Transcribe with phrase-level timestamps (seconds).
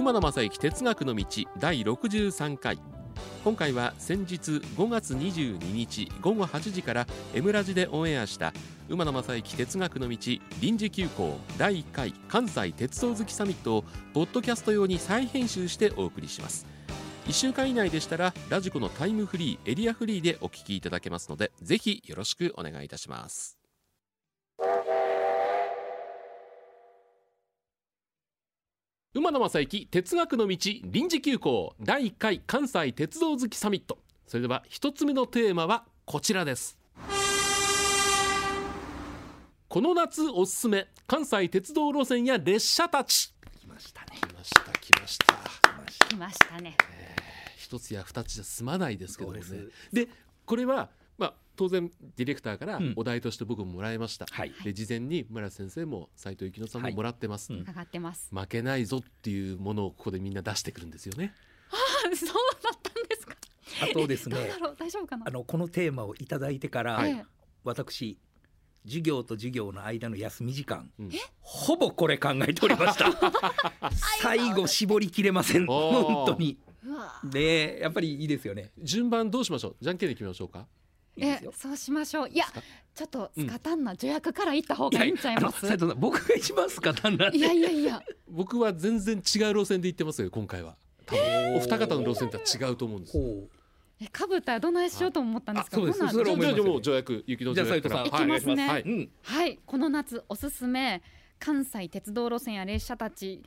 [0.00, 1.26] 馬野正幸哲学の道
[1.58, 2.78] 第63回。
[3.44, 4.34] 今回は先日
[4.78, 8.54] 5月22日午後8時から M ラジでオンエアした
[8.88, 10.16] 馬野正幸哲学の道
[10.62, 16.66] 臨時休校第1回関西鉄道好きサミットをポッドキャスト用に再編集してお送りします。
[17.26, 23.59] 1週間以内でしたらラジコのタイムフリーエリアフリーでお聞きいただけますのでぜひよろしくお願いいたします。
[29.12, 33.98] 馬野正幸哲学の道臨時休校第1回関西鉄道好きサミット。
[34.28, 36.78] それでは一つ目のテーマはこちらです。
[39.68, 43.34] この夏おすすめ関西鉄道路線や列車たち。
[43.60, 44.06] 来ましたね。
[44.20, 45.34] 来ました来ました。
[46.06, 46.76] 来ましたね。
[47.56, 49.42] 一つや二つじゃ済まないですけどもね。
[49.92, 50.08] で
[50.46, 50.88] これはまあ
[51.60, 52.94] 当然ディレクターからうん。
[52.96, 54.52] お題として僕ももらいました、はい。
[54.64, 56.94] で事前に村瀬先生も斉藤幸乃さんもはい。
[56.94, 57.58] もらってます、うん。
[57.60, 58.30] 上がってます。
[58.34, 61.34] 負けないぞっていうものをここでみんな出してくるんですよね。
[61.70, 62.28] あ、そう
[62.62, 63.36] だったんですか。
[63.82, 65.26] あとですどうねだろう、大丈夫かな。
[65.28, 65.30] あ。
[65.30, 67.24] のこのテーマをいただいてから、はいええ。
[67.62, 68.18] 私
[68.86, 71.10] 授業と授業の間の休み時間うん。
[71.42, 73.10] ほぼこれ考えておりました。
[74.22, 75.66] 最後絞りきれません。
[75.66, 76.58] 本当に。
[77.22, 78.70] でやっぱりいいですよね。
[78.78, 79.76] 順番どうしましょう？
[79.78, 80.66] じゃんけんで決めましょうか。
[80.66, 80.79] え
[81.24, 82.28] いいですよ、そうしましょう。
[82.28, 82.46] いや、
[82.94, 85.60] ちょっとうんスカタンな助役から行った方がいいんちゃいます？
[85.60, 88.02] 斉藤さん僕が一番スカタンなんでいやいやいや。
[88.28, 89.22] 僕は全然違う
[89.54, 90.76] 路線で行ってますよ今回は。
[91.06, 93.12] 多分お二方の路線とは違うと思うんです。
[93.18, 93.48] ほ
[94.02, 95.76] え、かぶったらどないしようと思ったんですか？
[95.76, 95.98] あそうです。
[95.98, 98.04] それはじゃあじゃあもう助役雪の助役から。
[98.04, 98.68] 行きますね。
[98.68, 99.10] はい、お願いしうん。
[99.22, 101.02] はい、この夏おすすめ
[101.38, 103.42] 関西鉄道路線や列車たち。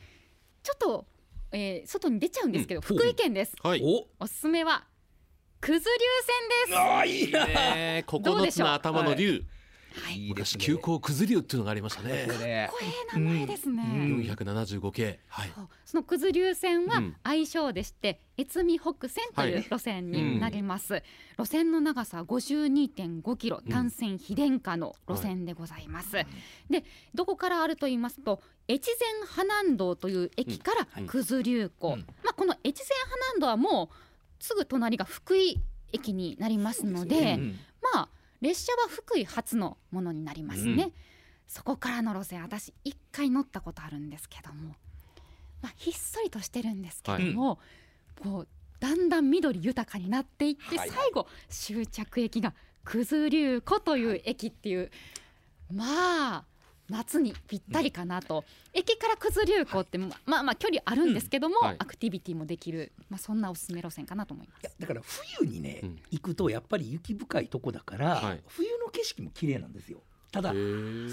[0.62, 1.06] ちょっと、
[1.52, 2.98] えー、外に出ちゃうんですけど、うん。
[2.98, 3.56] 福井県です。
[3.64, 3.82] はい。
[3.84, 4.08] お。
[4.24, 4.86] おすすめは。
[5.66, 5.86] 九頭竜線
[6.68, 7.26] です。
[7.26, 7.46] いいな。
[7.46, 8.20] ね九
[8.52, 9.46] つの頭の竜、
[9.94, 10.28] はい。
[10.28, 10.66] 昔いいですね。
[10.66, 12.26] 急行くず竜っていうのがありましたね。
[12.26, 12.80] これねこ
[13.16, 13.82] れ名前ですね。
[13.82, 15.22] うん475系。
[15.28, 15.54] はい。
[15.86, 17.16] その九頭竜線はうん。
[17.24, 19.64] 愛称でして、越美北線というはい。
[19.64, 21.02] 路線になります、
[21.40, 23.72] 路線の長さ52.5キロうん。
[23.72, 26.12] 単線非電化の路線でございます、
[26.70, 26.84] で
[27.16, 31.08] どこからあると言いますと越前花南道という駅からうん。
[31.08, 32.00] 九頭竜湖、うん。
[32.22, 33.96] まあ、この越前花南道はもう
[34.44, 35.62] すぐ隣が福井
[35.94, 37.60] 駅になりますのでうん。
[37.94, 38.10] まあ
[38.42, 40.94] 列車は福井発のものになりますね、うん。
[41.48, 44.76] そこからの路線私一回乗ったことあるんですけども、
[45.62, 47.58] まあ、ひっそりとしてるんですけども、
[48.22, 48.48] こう
[48.82, 50.90] だんだん緑豊かになっていって、はい。
[50.90, 52.54] 最後終着駅が
[52.84, 54.92] 九頭竜湖という駅っていう、
[55.74, 55.86] ま
[56.36, 56.44] あ
[56.94, 61.68] 夏にぴったりかなと、駅から九頭竜湖ってままあまあ距離あるんですけども、うん。
[61.68, 61.76] はい。
[61.80, 64.62] アクティビティもできる、まあ、そんなおすすめ路線かなと思います。
[64.62, 65.02] いやだから
[65.40, 66.00] 冬にね、うん。
[66.12, 68.44] 行くとやっぱり雪深いとこだから、はい。
[68.48, 70.02] 冬の景色も綺麗なんですよ。
[70.32, 71.10] ただへそうーい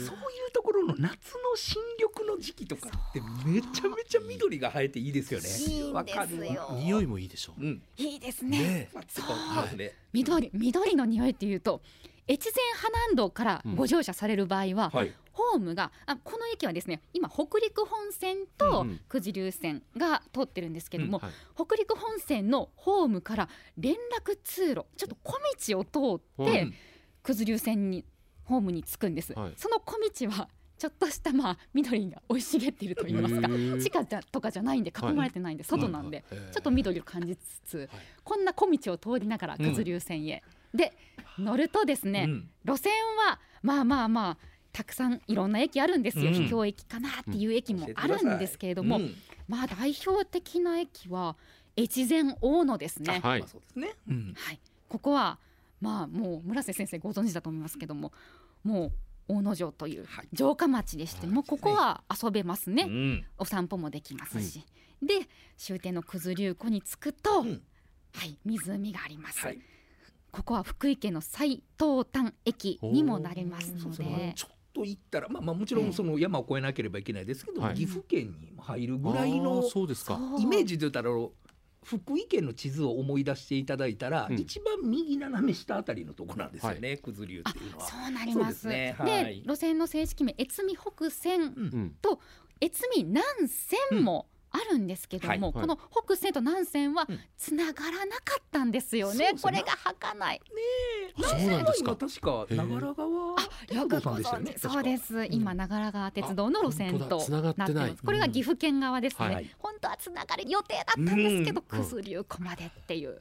[0.48, 5.48] うところの夏の新緑の時期とかってめちゃめちゃ緑が生えていいいですよね。
[5.48, 6.38] いいんわですかる
[6.76, 7.62] 匂いもいいでしょう。
[7.62, 7.82] うん。
[7.98, 8.58] いいですね。
[8.58, 8.90] ね。
[8.94, 9.22] まあそ
[9.74, 9.92] うね。
[10.12, 11.82] 緑緑の匂いっていうと
[12.28, 15.12] 越前花南道からご乗車される場合は、はい
[15.52, 19.00] ホームがあこの駅はですね今北陸本線とうんうん。
[19.08, 21.32] 九頭竜線が通ってるんですけども、はい。
[21.54, 25.38] 北陸本線のホームから連絡通路ちょっと小
[25.72, 26.74] 道を通って、うん。
[27.22, 28.04] 九頭竜線に
[28.44, 29.52] ホームに着くんです、はい。
[29.56, 33.48] その小道はちょっとしたまあ緑が生い茂っていると言いますか
[33.82, 37.90] 地下じゃとかじゃないんで囲まれてないんで、外なんで、ちょっと緑を感じつつ、
[38.24, 40.94] こんな小道を通りながら九頭竜線へ、で
[41.38, 42.50] 乗るとですね、うん。
[42.64, 42.92] 路線
[43.28, 46.34] はまあまあまあたくさんいろんな駅あるんですよ、うん。
[46.34, 49.14] 秘境駅かなっていう駅もあるんですけれども、うん。
[49.48, 51.36] まあ代表的な駅は
[51.76, 53.20] 越前大野ですね。
[53.22, 53.40] はい。
[53.40, 53.92] まあそうですね。
[54.08, 54.34] うん。
[54.36, 55.38] はい、ここは
[55.80, 58.12] まあもう村瀬先生ご存知だと思いますけども
[58.62, 58.92] もう
[59.28, 60.28] 大野城というはい。
[60.34, 61.34] 城下町でして、はい。
[61.34, 63.24] もうここは遊べますね、うん。
[63.38, 64.64] お散歩もできますし、
[65.02, 67.62] で終点の九頭竜湖に着くと、うん。
[68.12, 69.58] はい湖があります、はい。
[70.32, 74.34] ここは福井県の最東端駅にもなりますので
[74.72, 77.74] と行ったらまあまあもちろんその山を越えなければいけないですけど、はい。
[77.74, 80.16] 岐阜県にも入るぐらいあのーそうですか。
[80.16, 81.10] そうイメージで言ったら
[81.82, 84.38] 福井県の地図を思い出していただいたら、うん。
[84.38, 87.86] 一番右斜め下あたりのとこなんですよね、九頭竜っていうのは。
[87.86, 88.68] そうなります。
[88.68, 88.94] ね。
[88.98, 89.42] ではい。
[89.46, 91.96] 路線の正式名越美北線うん。
[92.62, 99.14] 越美南線もあるんですけども、うんはいこの北線と南線はうんつながらなかったんですよね。
[99.14, 100.40] そうですねこれが儚い。
[101.16, 101.90] あそうなんですか？
[101.90, 104.72] 今確か長良川よくご鉄道さんでしたよね存知。
[104.72, 105.24] そうです。
[105.26, 108.02] 今長良川鉄道の路線となってます。
[108.02, 109.34] これが岐阜県側ですね。
[109.34, 113.20] はい本当はつながる予定だったんですけど、うん九頭竜湖までっていう。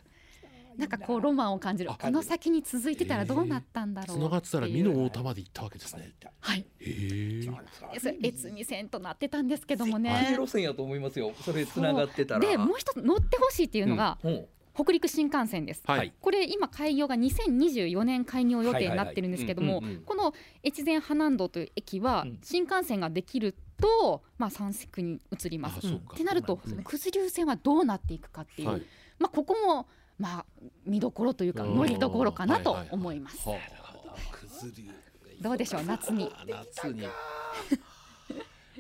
[0.79, 1.91] なんかこうロマンを感じる。
[1.91, 4.17] あこの先に続いてたらどうなったんだろう。
[4.17, 6.13] つながってたら美濃大田まで行ったわけですね。
[6.39, 6.59] はい。
[6.59, 10.27] へえそれ越美線となってたんですけども絶ね。
[10.29, 10.99] 景路線やと思い。
[10.99, 14.45] ますよそれつながってたらでもう一つ乗ってほしいっていうのが、うん。
[14.75, 15.83] 北陸新幹線です。
[15.85, 16.13] はい。
[16.21, 20.33] これ今開業が2024年開業予定になってるんですけどもこの
[20.63, 22.39] 越前花南道という駅はうん。
[22.41, 25.79] 新幹線ができると、まあ、三色に移ります。
[25.79, 26.13] あそうか。
[26.13, 28.81] ってなると九頭竜線はどうなっていくかっていう、はい。
[29.19, 29.87] まあ、ここも、
[30.19, 30.45] まあ、
[30.85, 31.75] 見どころというかうん。
[31.75, 32.95] 乗りどころかなとはいはいはい。
[32.99, 33.47] 思います。
[35.41, 36.29] どうでしょう夏に。
[36.35, 37.07] あ夏に。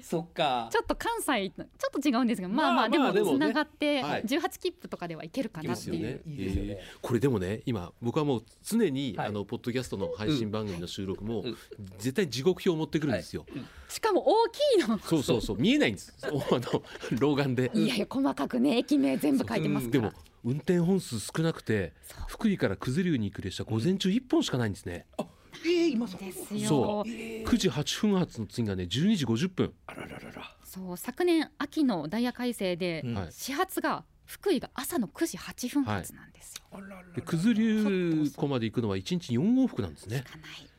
[0.01, 0.69] そっか。
[0.71, 1.69] ちょっと関西とちょ
[1.99, 3.37] っと違うんですがまあままああでもまあでもね。
[3.37, 4.23] つながってはい。
[4.23, 6.21] 18切符とかではいけるかなっていう。
[6.25, 6.71] いいですよね。
[6.71, 9.27] えーこれでもね今僕はもう常に、はい。
[9.27, 11.57] あのポッドキャストの配信番組の収録も、うん。
[11.97, 13.45] 絶対時刻表を持ってくるんですよ、
[13.89, 14.97] しかも大きいの。
[14.99, 15.57] そうそうそう。
[15.57, 16.13] 見えないんです。
[16.31, 16.83] お あの
[17.19, 17.71] 老眼で。
[17.73, 20.01] いやいや細かくね駅名全部書いてますから。
[20.01, 20.13] でも。
[20.43, 21.93] 運転本数少なくて
[22.27, 25.05] 福井から九頭竜に行く列車午前中1本しかないんですね、
[25.65, 26.69] えー、今そですよ。
[26.69, 27.45] そえー。
[27.45, 29.73] 9時8分発の次がね12時50分。
[29.87, 33.15] あららららそう昨年秋のダイヤ改正で、うん。
[33.15, 33.31] はい。
[33.31, 36.63] 始発が福井が朝の9時8分発なんですよ。
[36.71, 40.17] あらららで九頭竜湖まで行くのは1日4往復なんですね。
[40.17, 40.69] しかない。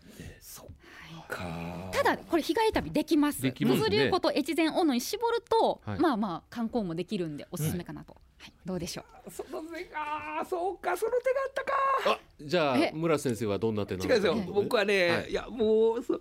[0.40, 1.90] そっはい。
[1.90, 3.52] かただこれ日帰り旅できます。
[3.52, 5.98] 九頭竜湖と越前大野に絞ると、はい。
[5.98, 8.16] まあまあ観光もできるんでおすすめかなと。
[8.40, 9.30] はい、どうでしょう？
[9.30, 11.72] その手がそうかその手があったか。
[12.06, 12.92] あじゃあえ？
[12.94, 14.32] 村瀬先生はどんな手なん違うんですよ。
[14.32, 14.46] はい。
[14.46, 15.30] 僕はね、はい。
[15.30, 16.18] い、やもうそ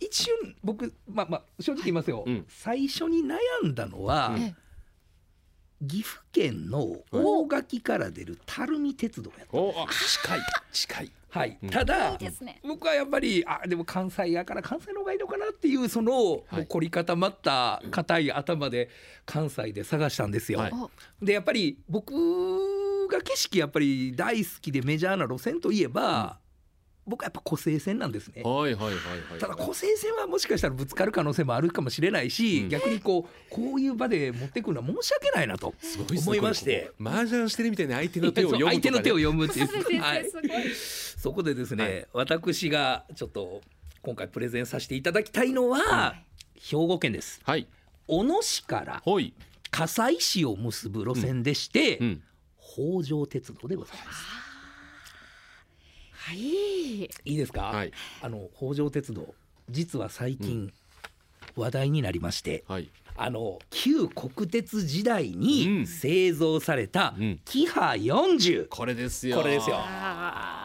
[0.00, 2.46] 一瞬僕まあまあ正直言いますよ、うん。
[2.48, 3.36] 最初に悩
[3.68, 4.54] んだのは、え
[5.86, 10.40] 岐阜県の大垣から出る垂水鉄道やったおあ近い
[10.72, 11.70] 近いはい、うん。
[11.70, 12.60] ただね。
[12.62, 18.90] 僕はやっぱりあでも関西やから関西の方がいいのかなっていうその、もう凝り固まった硬い頭で
[19.24, 20.58] 関西で探したんですよ。
[20.58, 20.72] はい。
[20.72, 20.90] お
[21.24, 22.12] でやっぱり僕
[23.08, 26.38] が景色やっぱり大好きでメジャーな路線といえば、
[27.06, 28.42] 僕はやっぱ湖西線なんですね。
[28.44, 29.40] はいはいはいはい。
[29.40, 32.68] ただ湖西線はもしかしたらぶつかる可能性もあるかもしれないし、うん。
[32.68, 35.74] 逆にこうこういう場で持ってくるのは申し訳ないなと
[36.16, 36.92] 思いまして。
[37.00, 40.50] 麻雀してるみたいに相手の手を読むね、相手の手を読むっていう、はいすごい。
[40.74, 42.08] そこでですね、はい。
[42.12, 43.60] 私がちょっと
[44.02, 46.14] 今回プレゼンさせていただきたいのは、
[46.54, 47.40] 兵庫県です。
[47.44, 47.66] はい。
[48.06, 49.34] 小野市からほい、
[49.70, 52.22] 加西市を結ぶ路線でして、うん、
[52.58, 54.51] 北条鉄道でございます
[56.24, 56.38] はい。
[56.38, 57.92] いいですか、はい。
[58.20, 59.34] あの北条鉄道
[59.68, 60.72] 実は最近
[61.56, 62.90] 話題になりまして、はい。
[63.14, 65.86] あの旧国鉄時代うにん。
[65.86, 67.40] 製造されたうん。
[67.44, 69.36] キハ40、これですよ。
[69.36, 69.76] これですよ。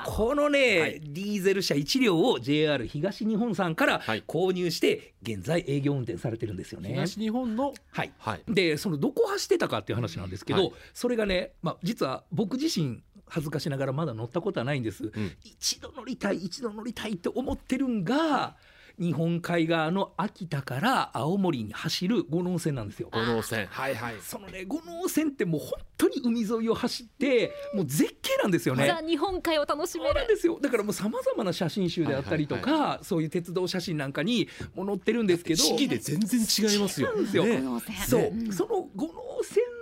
[0.06, 1.02] このね、はい。
[1.02, 4.24] ディーゼル車1両を JR 東日本さんからはい。
[4.26, 6.90] 購入して現在営業運転されてるんですよね。
[6.92, 7.74] 東日本の？
[7.92, 8.14] はい。
[8.20, 8.44] はい。
[8.48, 10.74] でそのどこ走ってたかっていう話なんですけど、はい。
[10.94, 15.12] それがね、まあ、実は僕自身恥ずかしながらまだ乗ったことはないんです、ん。
[15.44, 18.56] 一度乗りたい一度乗りたいって思ってるんが
[19.00, 23.10] 日本海側の秋田から青森に走る五能線なんですよ。
[23.12, 23.68] 五能線。
[23.68, 24.16] はいはい。
[24.22, 28.88] そのね五能線ってもう本当に海沿いを走ってもう絶景なんですよね。
[28.88, 30.24] ザ日本海を楽しめる。
[30.24, 30.60] んですよ。
[30.60, 35.62] だからもうさまざまな写真集であったりとか、はいそういう鉄道写真なんかにも載ってるんですけど。
[35.62, 37.10] 四季で全然違いますよ。
[37.10, 37.46] 違うんですよ。
[37.46, 37.62] ね。
[38.08, 39.14] そう、んその五能
[39.44, 39.77] 線の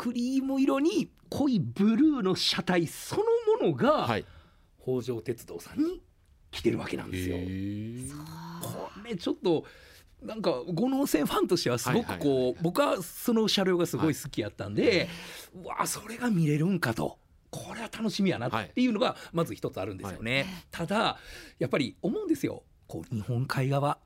[0.00, 3.22] クリーム色に濃いブルーの車体その
[3.60, 4.24] ものが、はい
[4.82, 6.00] 北条鉄道さんに
[6.50, 7.36] 来てるわけなんですよ。
[7.36, 9.66] これちょっと
[10.22, 15.10] なんか五能線ファンとしてはすごくこう、はいはい僕はその車両がすごい好きやったんで、
[15.54, 17.18] うわそれが見れるんかと。
[17.50, 20.46] これは楽しみやなっていうのがまず一つあるんですよね。
[20.70, 21.18] ただ
[21.58, 22.62] やっぱり思うんですよ。
[22.86, 23.98] こう日本海側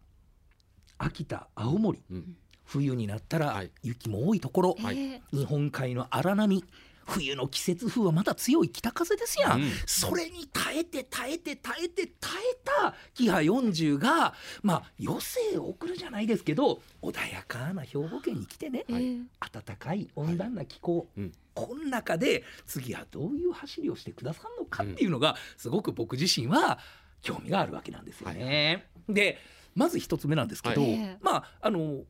[0.99, 3.71] 秋田青森うん冬になったらはい。
[3.83, 4.99] 雪も多いところ、はい。
[4.99, 6.65] え日本海の荒波
[7.07, 9.71] 冬の季節風はまだ強い北風ですやん、うん。
[9.87, 19.19] それに耐えて耐えて耐えて耐えたキハ40がまあ余生を送るじゃないですけど穏やかな兵庫県に来てね、ええ
[19.53, 21.33] 暖かい温暖な気候、うん。
[21.55, 26.79] この中で次はどういう走りをしてくださるのかっていうのがすごく僕自身は
[27.23, 28.87] 興味があるわけなんですよね。
[29.09, 29.39] で
[29.75, 31.19] まず一つ目なんですけど、はい。
[31.21, 32.03] まああの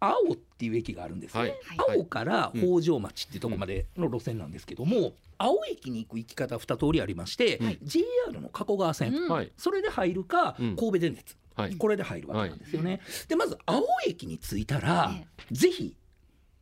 [0.00, 1.50] 青っていう駅があるんですね、はい。
[1.50, 1.98] はい。
[1.98, 7.78] 青から北条町っていうところまでの路線なんですけども、青駅に行く行き方二通りありまして、はい。
[7.82, 9.28] JR の加古川線、うん。
[9.28, 9.52] はい。
[9.56, 10.76] それで入るか、うん。
[10.76, 11.36] 神戸電鉄。
[11.54, 11.76] はい。
[11.76, 13.00] これで入るわけなんですよね。
[13.28, 15.96] でまず青駅に着いたら、えぜひ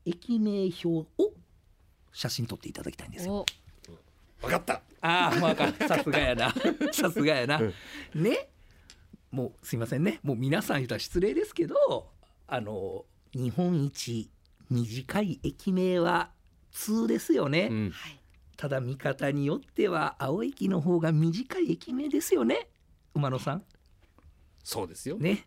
[0.05, 1.07] 駅名表を
[2.13, 3.45] 写真撮っていただきたいんですよ。
[4.43, 4.47] お。
[4.47, 4.81] わかった。
[5.03, 5.55] ああ、まあ、
[5.87, 6.55] さすがやな。
[6.93, 7.61] さすがやな。
[7.61, 8.23] うん。
[8.23, 8.49] ね。
[9.31, 10.21] もうすいませんね。
[10.23, 12.09] もう皆さん言ったら失礼ですけど、
[12.47, 13.05] あの
[13.35, 14.31] 日本一
[14.71, 16.31] 短い駅名は
[16.73, 17.69] 通ですよね。
[17.71, 17.91] うん。
[17.91, 18.21] はい
[18.57, 22.69] ただ見方によっては青駅の方が短い駅名ですよね。
[23.15, 23.63] 馬野さん。
[24.65, 25.19] そうですよ。
[25.19, 25.47] ね。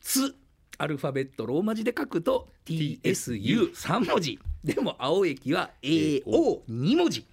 [0.00, 0.34] つ
[0.78, 4.38] アルファベットローマ字で書くと TSU3 文字。
[4.64, 7.26] でも青駅は AO2 文字。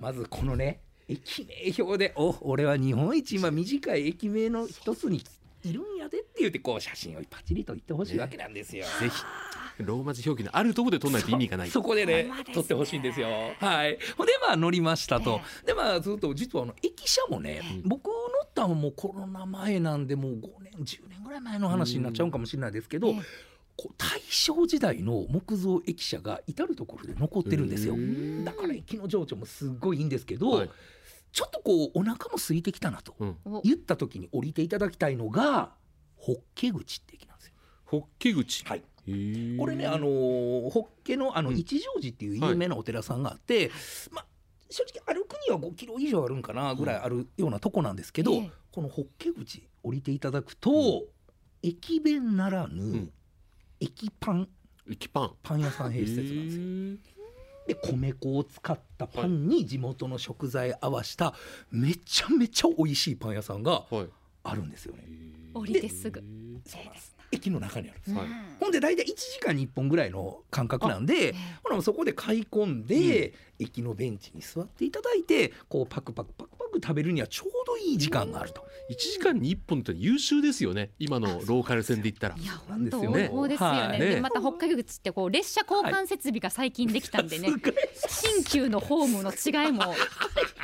[0.00, 5.22] まずこのね駅名表でお俺は日本一今短い駅名の一つに
[5.64, 8.84] いるんやでって言ってこう写真をパチリと言ってほしいわけなんですよ。
[9.00, 9.14] ぜひ
[9.78, 11.70] ローマ字表記のあるところで取らないと意味がない。
[11.70, 13.28] そこでね撮ってほしいんですよ。
[13.58, 13.98] はい。
[14.16, 15.40] ほんでまあ乗りましたと。
[15.64, 18.12] でまあずっと実はあの駅舎もね、うん僕乗
[18.44, 23.14] ったのはもうコロナ前なんでもう5年10年ぐらい前の話になっちゃうかもしれないですけど、
[23.96, 27.96] 大正時代の木造駅舎が至る所で残ってるんですよ
[28.44, 30.70] だから駅の情緒もすっごいいいんですけど、はい
[31.32, 33.14] ちょっとこうお腹も空いてきたなと
[33.64, 35.70] 言った時に降りていただきたいのが
[36.16, 37.54] ホッケ口って駅なんですよ。
[37.86, 38.64] ホッケ口。
[38.64, 38.82] はい。
[39.58, 43.70] これねあのーホッケのあのうん一乗寺っていう有名なお寺さんがあって、
[44.12, 44.26] まあ
[44.70, 51.04] 正直歩くには5キロ以上あるんかなぐらいあるようなとこなんですけど、ええこのホッケ口降りていただくと、
[51.62, 53.10] 駅弁ならぬ、ん
[53.80, 54.48] 駅パン
[54.90, 55.32] 駅パン。
[55.42, 57.11] パン屋さん併設なんですよ。
[57.66, 61.34] で米粉を使ったパンに地元の食材合わした
[61.70, 64.06] めちゃめちゃ美味しいパン屋さんがはい。
[64.44, 65.04] あるんですよね。
[65.54, 66.20] 降りてすぐ
[66.66, 68.14] そうです駅の中にあるんです。
[68.14, 71.34] はいうんほんで大体1時間に1本ぐらいの間隔なんでええ
[71.64, 78.64] ほらもうそこで買い込んで、駅のベンチに座っていただいてこうパクパクパクパク食べるにはちょうどいい時間があると。
[78.88, 80.90] 一時間に一本って優秀ですよね。
[80.98, 82.36] 今のローカル線で言ったら。
[82.36, 83.78] いやそうなん本当ですよねそうですよね。
[83.78, 87.74] はいでねまた北海口ってこう列車交換設備が最近できたんでね、すごい
[88.08, 89.94] 新旧のホームの違いも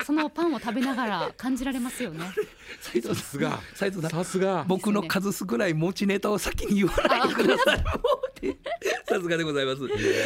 [0.05, 2.25] そのパンを食べながら感じられますよね。
[2.81, 4.65] さすがさんさすが。
[4.67, 7.79] 僕の数少ない持ちネタを先に言わないでください。
[7.79, 8.59] もうって
[9.07, 9.79] さすがでございます。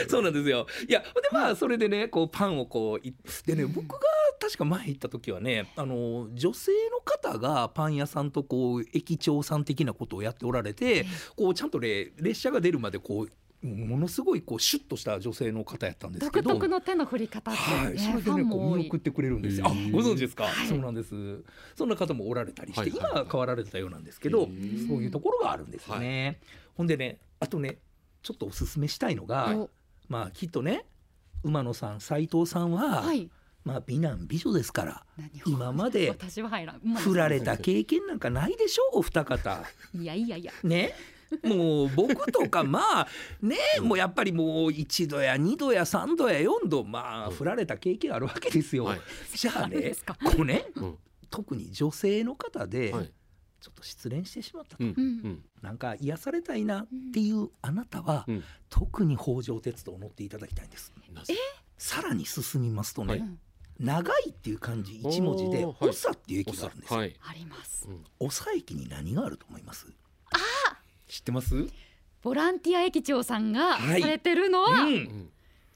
[0.09, 0.67] そうなんですよ。
[0.89, 3.15] いや、でまあそれでね、こうパンをこうい
[3.47, 4.01] でね、僕が
[4.41, 16.51] 確か前行った時はね、あの女性の方がパン屋さんとこう駅長さん的なことをやっておられて、こうちゃんとね列車が出るまでこうものすごいこうシュッとした女性の方やったんですけど。
[16.51, 19.67] 独特の手の振り方ってはい、ね、それでねこう見送ってくれるんですよ。
[19.67, 21.45] あご存知ですか、はいそうなんです。
[21.77, 24.53] そんな方もおられたりして、はいはい今は変わられたようなんですけど、そう
[25.03, 26.41] いうところがあるんですよね。
[26.75, 27.79] ほんでねあとね
[28.23, 29.71] ちょっとおすすめしたいのが、お
[30.09, 30.87] まあきっとね
[31.45, 33.31] 馬野さん斉藤さんは、はい。
[33.65, 35.05] まあ美男美女ですから
[35.47, 36.81] 今まで私は入らん。
[36.83, 38.99] まあ振られた経験なんかないでしょ？
[38.99, 39.63] お二方。
[39.95, 40.53] いやいやいや。
[40.65, 40.93] ね？
[41.43, 43.09] もう僕とかまあ
[43.41, 48.85] ねもうやっぱりもう1度や2度や3度や4度まあうん振られた経験あるわけですよ。
[48.85, 49.01] はい。
[49.35, 50.99] じゃあねこうねうん。
[51.31, 53.13] 特に女性の方ではい。
[53.61, 54.85] ちょっと失恋してしまったと。
[55.63, 58.45] なんか癒されたいなっていうあなたは、うん。
[58.69, 60.93] 特に北条鉄道を乗っていただきたいんです。
[61.79, 63.25] さらに進みますとね、
[63.79, 66.95] 長いっていう漢字一文字で長っていう駅があるんです。
[66.95, 67.87] あります。
[67.89, 69.87] うん長駅に何があると思います？
[71.13, 71.69] 知ってます？
[72.23, 75.29] ボランティア駅長さんがはいされてるのは、うんうん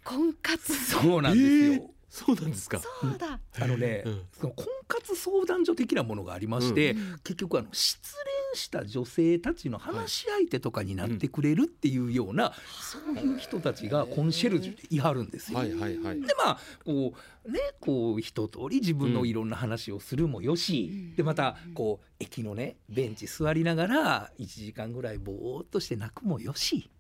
[0.03, 0.73] 婚活。
[0.73, 2.79] そうなんですよ、えーそうなんですか。
[2.79, 3.39] そうだ。
[3.61, 15.59] あのね、うんその婚活相談所的なものがありまして、うん結局あの失恋した女性たちの話し相手とかになってくれるっていうような、そういう人たちがコンシェルジュでいはるんですよ。
[15.59, 16.21] はいはいはい。
[16.21, 21.17] でまあこうねこう一通り自分のいろんな話をするもよし、うん。
[21.17, 26.91] でまたこう駅のねベンチ座りながら1時間ぐらいぼーっとして泣くもよし。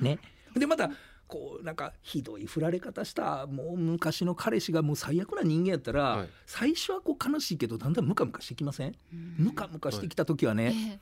[0.00, 0.18] ね。
[0.54, 0.90] でまた
[1.28, 3.46] こうなんかひどい振られ方した。
[3.46, 6.28] もう昔の彼氏がもう最悪な人間やったら、はい。
[6.46, 8.94] 最初はこう悲しいけどだんだんムカムカしてきません？
[9.38, 10.98] ムカムカしてきた時はね、ええ。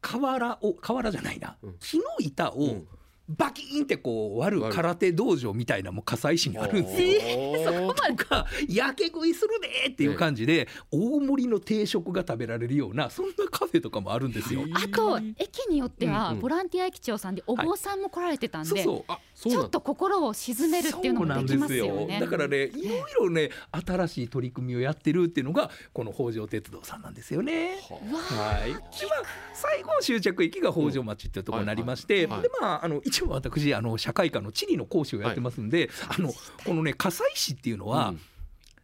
[0.00, 1.76] 瓦を瓦じゃないな、うん。
[1.78, 2.88] 木の板をうん
[3.36, 7.80] バキーンってこう割る空手道場みたいなもう葛西市にあるんですよ。
[7.80, 7.94] よ。
[7.94, 14.62] とかやけ食いするねっていう感じで大盛りの定食が食べられるようなそんなカフェとかもあるんですよ。
[14.74, 21.90] あと駅によってはボランティア駅長さんでお坊さんも来られてたんで、そうそうあ、そうなんちょっと心を沈めるっていうのもできますよね。
[21.90, 23.50] そうなんですよだからねいろいろね
[23.86, 27.78] 新しい取り組みをやってるっていうのがこの北条鉄道さんなんですよね。
[27.90, 29.22] はい、でまあ
[29.52, 32.28] 最後の終着駅が北条町っていうところになりまして、で
[32.60, 36.32] まああの一応私あの社会科の地理の講師をやってますんで、あの
[36.64, 38.20] このね葛西市っていうのは、うん。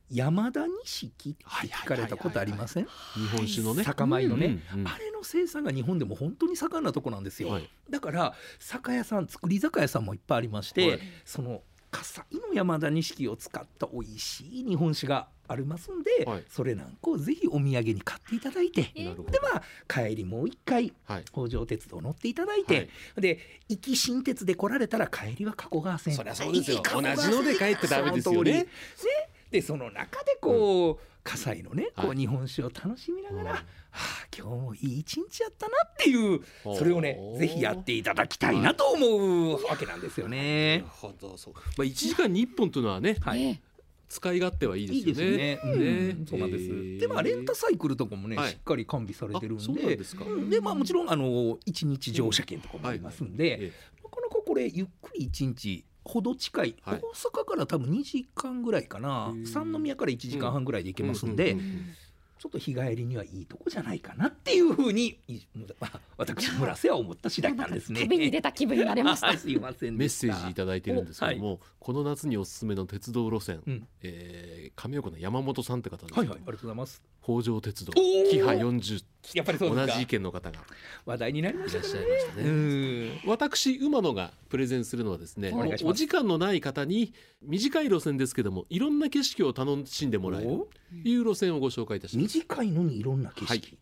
[0.09, 2.85] 山田錦って聞かれたことありません？
[2.85, 3.83] 日本酒のね。
[3.83, 7.69] 酒米のね、うんうんあれの生産が日本でも本当に盛んなとこなんですよ、はい。
[7.91, 11.01] だから酒屋さん作り酒屋さんもいっぱいありまして、はい。
[11.25, 11.63] その
[11.97, 16.45] 葛西の山田錦を使った美味しい日本酒がありますんで、はい。
[16.49, 19.31] それなんかをぜひお土産に買っていただいて、えなるほど。
[19.31, 21.25] でまあ帰りもう一回はい。
[21.33, 22.89] 北条鉄道乗っていただいて、はい。
[23.21, 23.39] で
[23.69, 26.15] 行き新鉄で来られたら帰りは加古川線。
[26.15, 26.83] そりゃそうですよ。
[26.85, 28.43] 同じので帰ってダメですよね。
[28.43, 28.67] その通り。
[29.51, 33.57] でその中でこう、葛西のねこはう日本酒を楽しみながら、うん。
[33.57, 36.41] はあ今日もいい一日やったなっていう
[36.77, 40.85] それをねぜひやっていただきたいなと思うわけなんですよなねる。
[40.89, 43.43] ほどそう、まあ、1時間に1本というのはねはい。
[43.43, 43.61] ええ
[44.09, 45.15] 使い勝手はいいですよね。
[45.15, 45.73] ですね。
[45.73, 46.19] うん。
[46.21, 46.27] ね。
[46.31, 46.65] そうなんです。
[46.65, 47.01] えー。
[47.01, 48.51] でまあレンタサイクルとかもね、はい。
[48.53, 50.25] しっかり完備されてるんあそうなんで、ですか。
[50.25, 50.49] うん。
[50.49, 53.73] でまあもちろんあの一日乗車券とかもありますんで、え
[54.05, 57.01] なかなかこれゆっくり一日ほど近い、はい。
[57.01, 59.35] 大阪から多分2時間ぐらいかな。
[59.45, 61.87] 三宮から1時間半ぐらいで行けえますんで、うううん
[62.39, 65.19] ちょっと日帰りにはいいとこじゃないかなっていうふうに、
[66.17, 68.01] 私村瀬は思った次第なんですね。
[68.01, 69.29] 旅に出た気分になれました。
[69.29, 73.89] はいすいませんメッセージいただいてるんですけども、おこの夏におすすめの鉄道路線、うん。
[74.03, 77.03] えー亀岡の山本さんって方ですけど、はいはいありがとうございます。
[77.23, 79.87] 北条鉄道キハ40やっぱりそうですか。
[79.87, 80.59] 同じ意見の方が
[81.05, 82.43] 話題になりまいらっしたからしゃいましたね。
[82.43, 83.21] うん。
[83.27, 85.53] 私馬野がプレゼンするのはですね
[85.85, 87.13] お時間のない方に
[87.43, 90.69] 短い路線ですけどもいろんな景色を楽しんでもらえる
[91.05, 93.79] いう路線をご紹介いたします、短いのにいろんな景色、はい。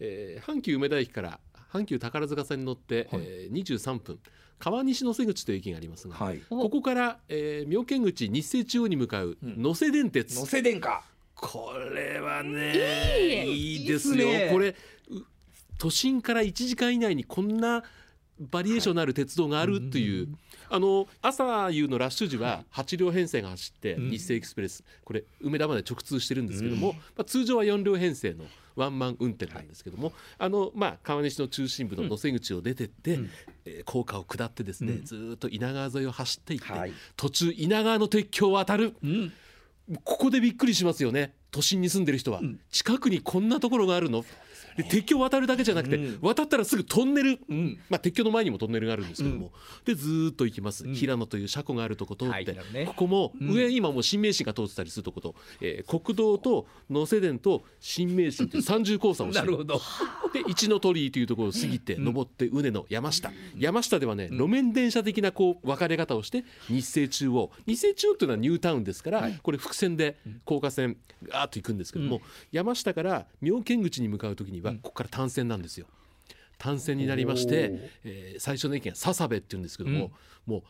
[0.00, 1.40] えー阪急梅田駅から
[1.72, 3.22] 阪急宝塚線に乗って、はい。
[3.24, 4.18] えー23分。
[4.58, 6.40] 川西野瀬口という駅がありますが、はい。
[6.50, 6.62] お。
[6.62, 9.62] ここから、えー妙見口日清中央に向かううん。
[9.62, 11.04] 能勢電鉄、能勢電化。
[11.34, 13.84] これはねいい。
[13.84, 14.14] いですよ。
[14.14, 14.48] いいっすね。
[14.52, 14.74] これう
[15.78, 17.82] 都心から1時間以内にこんな
[18.40, 20.28] バリエーションのある鉄道があるという、
[20.68, 24.10] あの朝夕のラッシュ時は8両編成が走って、うん。
[24.10, 26.96] 日清エクスプレスこれ梅田まで直通してるんですけども、うん。
[26.96, 28.44] まあ、通常は4両編成の
[28.74, 33.30] ワンマン運転なんですけども、あのまあ、川西の中心部の野瀬口を出てって、うん。
[33.64, 35.04] えー高架を下ってですね、うん。
[35.04, 36.92] ずーっと稲川沿いを走っていって、はい。
[37.16, 38.94] 途中稲川の鉄橋を渡る。
[39.02, 39.32] うん。
[40.04, 41.34] ここでびっくりしますよね。
[41.50, 42.60] 都心に住んでる人は、うん。
[42.70, 44.24] 近くにこんなところがあるの
[44.76, 46.18] で鉄橋渡るだけじゃなくて、うん。
[46.20, 47.78] 渡ったらすぐトンネル、うん。
[47.88, 49.52] まあ、鉄橋の前にもトンネルがあるんですけども、
[49.84, 50.94] でずーっと行きます、うん。
[50.94, 52.54] 平野という車庫があるとこ通って、
[52.86, 53.50] ここもうん。
[53.52, 59.80] 上、今もう新名神が通ってたりするとこと、えー国道と能勢電と新名神という三重交差をして なるほど。
[60.32, 67.50] で一の鳥居というところを過ぎて登って畝の山下、山下ではね路面電車的なこう分かれ方をして日清中央。
[67.66, 72.20] 日清中央というのはニュータウンですから、これ伏線で高架線ガーッと行くんですけども、
[72.52, 75.86] 山下から妙見口に向かう時にはここから単線なんですよ。
[76.58, 80.12] 単線になりまして、えー最初の駅が笹部っていうんですけども、
[80.46, 80.62] もう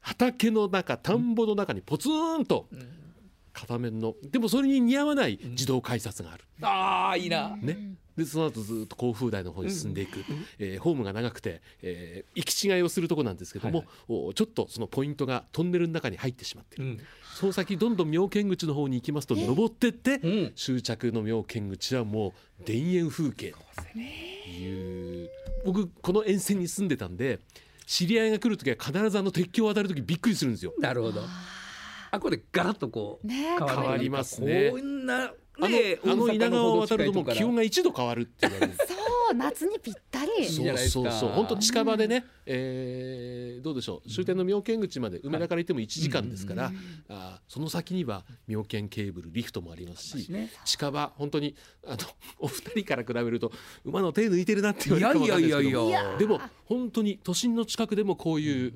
[0.00, 2.68] 畑の中田んぼの中にポツンと
[3.52, 6.44] 片面のでもそれに似合わない自動改札がある。
[6.62, 7.56] ああいいな。
[7.56, 10.24] ね、でその後ずっと甲府台の方に進んでいく、
[10.58, 17.00] えーホームが長くて、えー行き違いをするとこなんですけども、はいおちょっとそのポイントがトンネルの中に入ってしまってる、うん。
[17.34, 20.52] その先どんどん妙見口の方に行きますと登ってって、うん。
[20.54, 23.54] 終着の妙見口はもう田園風景。
[23.92, 25.30] という。
[25.64, 27.40] 僕この沿線に住んでたんで
[27.86, 30.72] 知り合いが来る時は必ずあの鉄橋を渡る時びっくりするんですよ。
[30.78, 31.22] なるほど。
[32.12, 34.70] あこれガラッとこう変わりますね。
[34.70, 38.74] こんなあのねあの稲川を渡るともう気温が1度変わるって言われる。
[38.76, 38.94] そ
[39.32, 40.46] う夏にぴったり。
[40.46, 41.30] そうそうそう。
[41.30, 44.08] 本当近場でね、えーどうでしょう。
[44.08, 46.72] 終点の妙見口まで梅田から行っても1時間ですから、
[47.08, 50.50] あーその先には妙見ケーブルリフトもありますし、ね。
[50.64, 51.54] 近場本当に
[51.86, 51.96] あの
[52.40, 53.52] お二人から比べると
[53.84, 56.18] 馬の手抜いてるなって言われるかもいですけどいやいやいやいや。
[56.18, 58.72] でも本当に都心の近くでもこういう、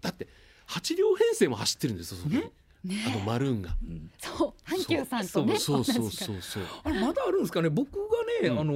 [0.00, 0.28] だって
[0.68, 2.52] 8両編成も走ってるんですよそこ
[2.84, 3.70] に、あのマルーンが。
[4.18, 5.84] そう阪急さんとねそう。
[5.84, 6.62] そうそうそう。
[6.84, 7.70] あれまだあるんですかね？
[7.70, 8.00] 僕が
[8.42, 8.60] ね、うん。
[8.60, 8.72] あの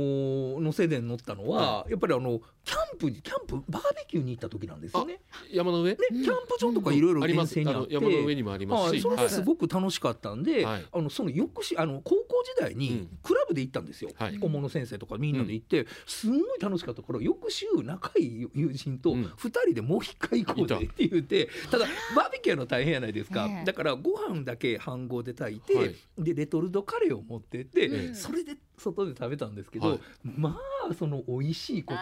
[0.60, 5.20] 能勢電乗ったのは、やっぱりあのキャンプにキャンプバーベキューに行った時なんですよね。
[5.52, 7.58] 山の上、ね、キャンプ場とかいろいろ沿あります。
[7.58, 10.86] 山の上にもありますし、はい、それがすごく楽しかったんで、はい。
[10.92, 13.18] あのその翌しあの高校時代にうん。
[13.22, 14.38] クラブで行ったんですよ、はい。
[14.38, 17.02] 顧問の先生とかみんなで行って、すんごい楽しかった。
[17.02, 19.24] から翌週仲いい友人とうん。
[19.24, 25.94] 2人でもう一回行こうぜって言って、ただバーベキューの大変やないですか、だからご飯だけ飯盒で炊いて、はい。
[26.18, 30.58] でレトルトカレーを持ってって、ええそれで外で食べたんですけど、はいま
[30.90, 31.94] あその美味しいこ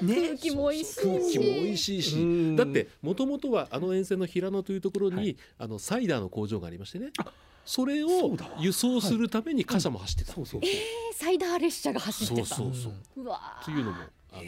[0.00, 0.04] と。
[0.04, 0.14] ね。
[0.28, 1.00] 空気も美味しいし。
[1.02, 2.56] 空気も美味しいし、うん。
[2.56, 5.36] だってもともとはあの沿線の平野というところに、はい。
[5.58, 7.10] あのサイダーの工場がありましてね。
[7.18, 7.26] あ
[7.64, 8.08] それを
[8.58, 10.70] 輸送するために貨車も走ってた、そうそうえー
[11.14, 12.46] サイダー列車が走ってた。
[12.46, 12.88] そうそうそ
[13.20, 13.24] う。
[13.24, 13.96] うわというのも
[14.32, 14.42] あの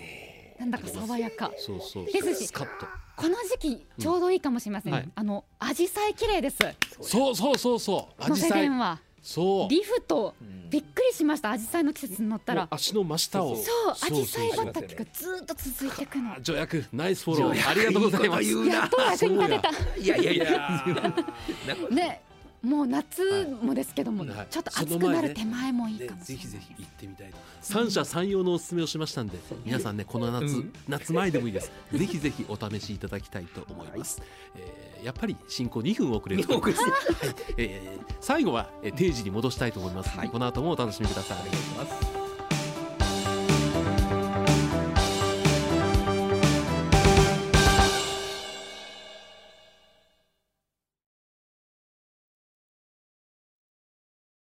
[0.61, 1.51] なんだか爽やか。
[1.57, 5.09] そうそうですしこの時期ちょうどいいかもしれません、はい。
[5.15, 6.59] あの紫陽花綺麗です。
[7.01, 8.23] そうそうそうそう。
[8.23, 9.69] 紫陽花電はそう。
[9.71, 10.35] リフト。
[10.41, 11.49] うんびっくりしました。
[11.49, 12.69] 紫陽花の季節に乗ったら。
[12.71, 13.57] 足の真下を。
[13.57, 16.33] そう紫陽花畑がずっと続いていくの。
[16.33, 17.69] あ助役ナイスフォロー。
[17.69, 18.45] ありがとうございます。
[18.45, 19.71] やっと役に立てた。
[19.99, 20.17] いや。
[20.17, 20.85] いやいや。
[21.91, 22.23] ね
[22.63, 23.23] もう夏
[23.63, 24.47] もですけども、はい。
[24.51, 26.45] ちょっと暑くなる手前もいいでかもしれない。
[26.45, 27.37] ぜひぜひ行ってみたいと。
[27.63, 30.73] 三者三様のおすすめをしましたんで、皆さんねこの夏、うん。
[30.89, 31.73] 夏前でもいいです。
[31.93, 34.23] ぜひぜひお試しいただきたいと思います、
[34.57, 37.35] えーやっぱり進行2分遅れる日本国ですはい。
[37.57, 40.29] えー最後は、えー定時に戻したいと思いますので、はい。
[40.29, 41.39] この後もお楽しみください。
[41.39, 42.20] お願いします